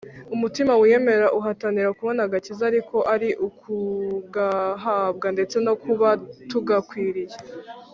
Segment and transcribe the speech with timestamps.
[0.35, 6.07] umutima wiyemera uhatanira kubona agakiza, ariko ari ukugahabwa ndetse no kuba
[6.49, 7.37] tugakwiriye,